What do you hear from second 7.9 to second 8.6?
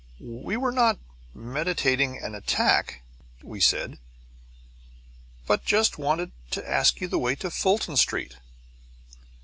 Street."